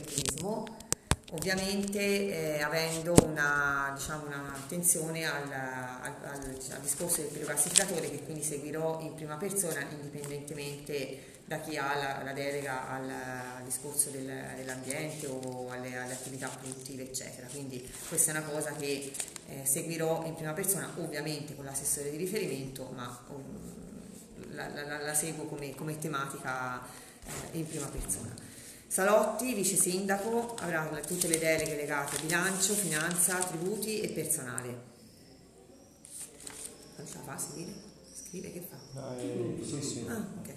[0.00, 0.76] turismo,
[1.32, 8.42] ovviamente eh, avendo una, diciamo, un'attenzione al, al, al, al, discorso del pirogassificatore che quindi
[8.42, 14.24] seguirò in prima persona indipendentemente da chi ha la, la delega al, al discorso del,
[14.56, 17.46] dell'ambiente o alle, alle, attività produttive eccetera.
[17.48, 19.12] Quindi questa è una cosa che
[19.48, 25.14] eh, seguirò in prima persona ovviamente con l'assessore di riferimento ma um, la, la, la,
[25.14, 26.82] seguo come, come tematica
[27.24, 28.34] eh, in prima persona.
[28.92, 34.68] Salotti, vice sindaco, avrà tutte le deleghe legate a bilancio, finanza, tributi e personale.
[36.96, 37.72] Non ce la fa seguire?
[38.12, 39.16] Scrive che fa?
[39.16, 40.04] Eh, sì, sì.
[40.06, 40.56] Ah, okay.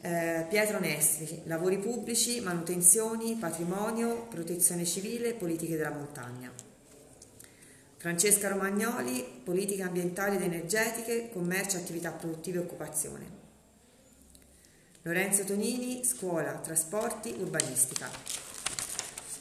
[0.00, 6.50] eh, Pietro Nestri, lavori pubblici, manutenzioni, patrimonio, protezione civile, politiche della montagna.
[7.98, 13.41] Francesca Romagnoli, politiche ambientali ed energetiche, commercio, attività produttive e occupazione.
[15.04, 18.08] Lorenzo Tonini, scuola, trasporti, urbanistica.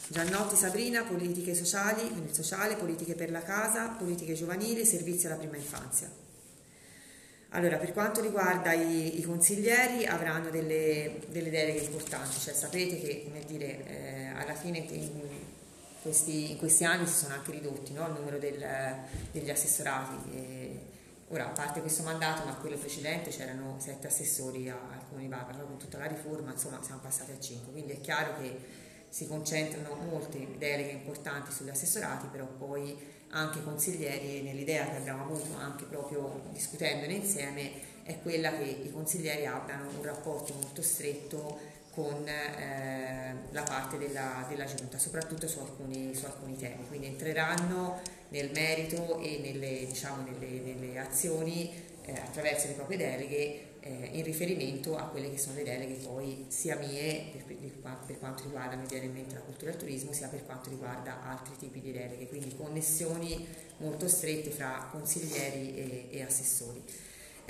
[0.08, 5.58] Giannotti Sabrina, politiche sociali, nel sociale, politiche per la casa, politiche giovanili, servizi alla prima
[5.58, 6.10] infanzia.
[7.50, 13.24] Allora, per quanto riguarda i, i consiglieri, avranno delle, delle, deleghe importanti, cioè sapete che,
[13.26, 15.22] come dire, eh, alla fine in
[16.02, 18.66] questi, in questi, anni si sono anche ridotti no, il numero del,
[19.32, 20.16] degli assessorati.
[20.36, 20.80] Eh,
[21.34, 25.54] Ora, a parte questo mandato, ma quello precedente c'erano sette assessori al Comune di Barba,
[25.54, 28.60] però con tutta la riforma insomma siamo passati a cinque, quindi è chiaro che
[29.08, 32.98] si concentrano molte deleghe importanti sugli assessorati, però poi
[33.30, 37.72] anche i consiglieri, nell'idea che abbiamo avuto anche proprio discutendone insieme,
[38.04, 41.58] è quella che i consiglieri abbiano un rapporto molto stretto
[41.92, 48.00] con eh, la parte della, della, giunta, soprattutto su alcuni, su alcuni, temi, quindi entreranno
[48.30, 51.70] nel merito e nelle, diciamo, nelle, nelle azioni
[52.04, 56.46] eh, attraverso le proprie deleghe eh, in riferimento a quelle che sono le deleghe poi
[56.50, 57.56] sia mie per,
[58.06, 61.82] per, quanto riguarda immediatamente la cultura e il turismo sia per quanto riguarda altri tipi
[61.82, 63.46] di deleghe, quindi connessioni
[63.78, 66.84] molto strette fra consiglieri e, e assessori.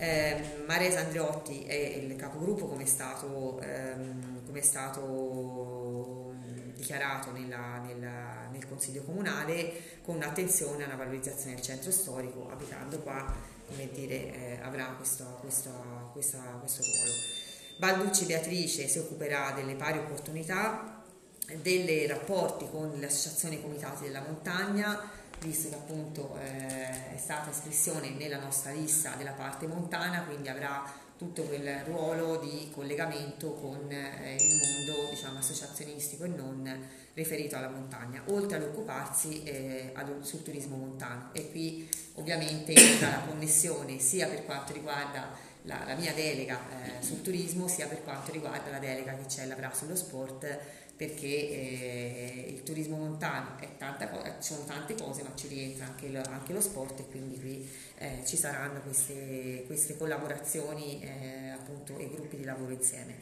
[0.02, 6.34] Eh, Maresa Andriotti è il capogruppo come è stato, ehm, come è stato
[6.74, 13.32] dichiarato nella, nella, nel Consiglio Comunale con un'attenzione alla valorizzazione del centro storico, abitando qua
[13.68, 15.70] come dire, eh, avrà questo, questo,
[16.14, 17.14] questa, questo ruolo.
[17.78, 21.04] Balducci Beatrice si occuperà delle pari opportunità,
[21.62, 25.00] dei rapporti con le associazioni comitati della montagna,
[25.42, 30.84] visto che appunto eh, è stata espressione nella nostra lista della parte montana, quindi avrà
[31.18, 37.70] tutto quel ruolo di collegamento con eh, il mondo diciamo, associazionistico e non riferito alla
[37.70, 41.30] montagna, oltre ad occuparsi eh, sul turismo montano.
[41.34, 45.30] E qui ovviamente entra la connessione sia per quanto riguarda
[45.64, 46.60] la, la mia delega
[47.00, 50.60] eh, sul turismo, sia per quanto riguarda la delega che c'è l'avrà sullo sport
[51.02, 54.08] perché eh, il turismo montano è tanta,
[54.40, 57.68] ci sono tante cose ma ci rientra anche lo, anche lo sport e quindi qui
[57.98, 63.16] eh, ci saranno queste, queste collaborazioni eh, appunto e gruppi di lavoro insieme.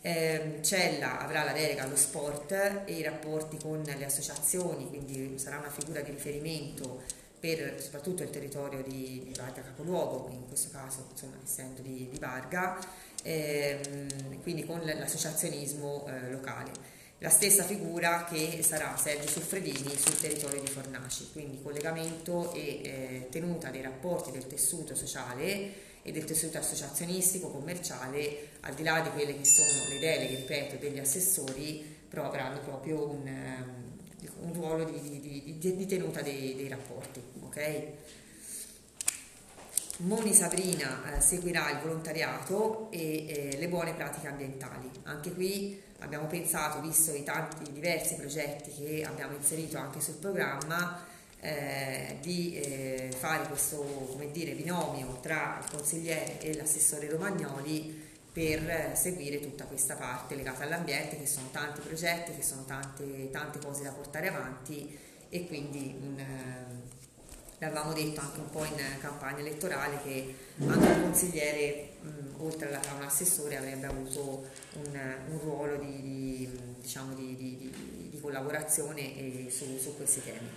[0.00, 5.58] Eh, Cella avrà la delega allo sport e i rapporti con le associazioni, quindi sarà
[5.58, 7.02] una figura di riferimento
[7.40, 12.18] per soprattutto il territorio di, di Varga Capoluogo, in questo caso insomma, essendo di, di
[12.18, 12.78] Varga,
[13.22, 16.96] ehm, quindi con l'associazionismo eh, locale.
[17.20, 23.26] La stessa figura che sarà Sergio Suffredini sul territorio di Fornaci, quindi collegamento e eh,
[23.28, 29.10] tenuta dei rapporti del tessuto sociale e del tessuto associazionistico, commerciale, al di là di
[29.10, 33.88] quelle che sono le deleghe, ripeto, degli assessori, però avranno proprio un, um,
[34.40, 37.22] un ruolo di, di, di, di tenuta dei, dei rapporti.
[37.44, 37.92] Okay?
[39.98, 44.88] Moni Sabrina eh, seguirà il volontariato e eh, le buone pratiche ambientali.
[45.04, 51.04] Anche qui abbiamo pensato, visto i tanti diversi progetti che abbiamo inserito anche sul programma,
[51.40, 58.06] eh, di eh, fare questo dire, binomio tra il consigliere e l'assessore Romagnoli
[58.38, 63.58] per seguire tutta questa parte legata all'ambiente, che sono tanti progetti, che sono tante, tante
[63.58, 64.96] cose da portare avanti
[65.28, 66.24] e quindi un,
[67.58, 72.08] l'avevamo detto anche un po' in campagna elettorale che anche un consigliere mh,
[72.40, 79.50] oltre a un assessore avrebbe avuto un, un ruolo di, di, diciamo di, di collaborazione
[79.50, 80.48] su, su, questi temi.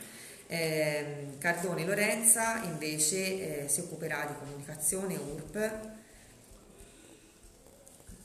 [0.45, 5.99] Eh, Cardone Lorenza invece eh, si occuperà di comunicazione URP,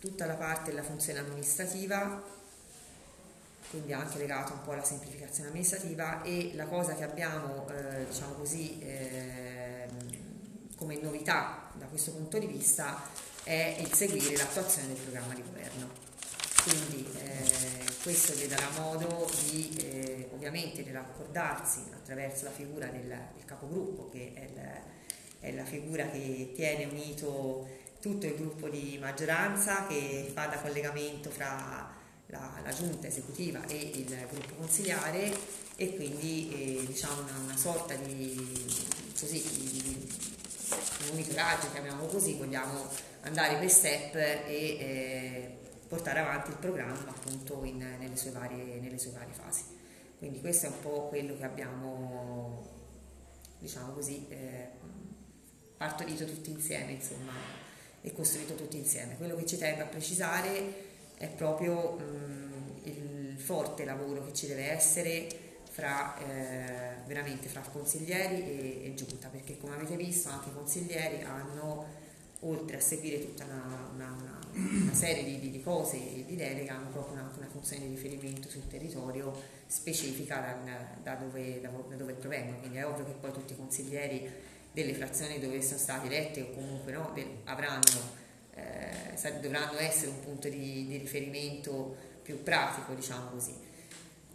[0.07, 2.23] tutta la parte della funzione amministrativa
[3.71, 8.35] quindi anche legato un po' alla semplificazione amministrativa e la cosa che abbiamo eh, diciamo
[8.35, 9.89] così eh,
[10.77, 13.03] come novità da questo punto di vista
[13.43, 15.89] è il seguire l'attuazione del programma di governo.
[16.63, 23.07] Quindi eh, questo le darà modo di eh, ovviamente di raccordarsi attraverso la figura del,
[23.07, 24.83] del capogruppo che è, il,
[25.41, 27.69] è, la figura che tiene unito
[28.07, 31.93] tutto il gruppo di maggioranza che fa da collegamento fra
[32.27, 35.37] la, la giunta esecutiva e il gruppo consigliare
[35.75, 38.65] e quindi eh, diciamo una, una, sorta di,
[39.19, 42.89] così, di, di monitoraggio, chiamiamolo così, vogliamo
[43.23, 45.59] andare per step e eh,
[45.89, 49.65] portare avanti il programma appunto in, nelle, sue varie, nelle, sue varie, fasi.
[50.19, 52.67] Quindi questo è un po' quello che abbiamo,
[53.59, 54.69] diciamo così, eh,
[55.77, 57.66] partorito tutti insieme, insomma,
[58.07, 59.17] e costruito tutti insieme.
[59.17, 60.85] Quello che ci tengo a precisare
[61.19, 65.27] è proprio mh, il forte lavoro che ci deve essere
[65.69, 71.23] fra, eh, veramente fra consiglieri e, e giunta, perché come avete visto anche i consiglieri
[71.23, 72.05] hanno
[72.41, 76.37] oltre a seguire tutta una, una, una, una serie di, di, di, cose e di
[76.37, 79.35] delega, hanno proprio anche una funzione di riferimento sul territorio
[79.67, 82.59] specifica da, da, dove, da, da, dove, provengono.
[82.59, 84.31] Quindi è ovvio che poi tutti i consiglieri
[84.77, 87.15] delle frazioni dove sono stati eletti o comunque no,
[87.45, 87.83] avranno,
[88.53, 93.55] eh, dovranno essere un punto di, di, riferimento più pratico, diciamo così.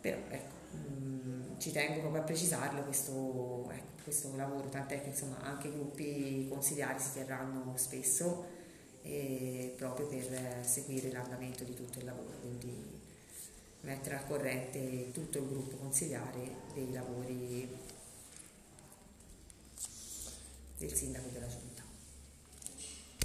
[0.02, 5.10] Però ecco, mh, mm, ci tengo proprio a precisarlo questo, ecco, questo lavoro, tant'è che
[5.10, 8.48] insomma, anche i gruppi consigliari si terranno spesso
[9.04, 13.00] eh, proprio per seguire l'andamento di tutto il lavoro, quindi
[13.82, 16.40] mettere al corrente tutto il gruppo consigliare
[16.74, 17.70] dei lavori
[20.88, 21.71] del sindaco della giunta.